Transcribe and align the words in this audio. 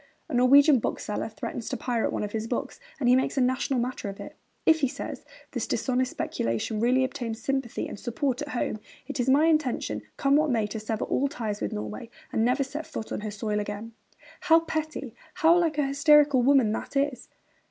A 0.29 0.33
Norwegian 0.33 0.79
bookseller 0.79 1.29
threatens 1.29 1.69
to 1.69 1.77
pirate 1.77 2.11
one 2.11 2.23
of 2.23 2.31
his 2.31 2.47
books, 2.47 2.79
and 2.99 3.07
he 3.07 3.15
makes 3.15 3.37
a 3.37 3.39
national 3.41 3.79
matter 3.79 4.09
of 4.09 4.19
it. 4.19 4.35
'If,' 4.65 4.79
he 4.79 4.87
says, 4.87 5.23
'this 5.51 5.67
dishonest 5.67 6.09
speculation 6.09 6.79
really 6.79 7.03
obtains 7.03 7.39
sympathy 7.39 7.87
and 7.87 7.99
support 7.99 8.41
at 8.41 8.47
home, 8.49 8.79
it 9.05 9.19
is 9.19 9.29
my 9.29 9.45
intention, 9.45 10.01
come 10.17 10.35
what 10.37 10.49
may, 10.49 10.65
to 10.65 10.79
sever 10.79 11.05
all 11.05 11.27
ties 11.27 11.61
with 11.61 11.71
Norway 11.71 12.09
and 12.33 12.43
never 12.43 12.63
set 12.63 12.87
foot 12.87 13.11
on 13.11 13.21
her 13.21 13.29
soil 13.29 13.59
again.' 13.59 13.91
How 14.39 14.61
petty, 14.61 15.13
how 15.35 15.55
like 15.55 15.77
a 15.77 15.85
hysterical 15.85 16.41
woman 16.41 16.71
that 16.71 16.95
is! 16.97 17.29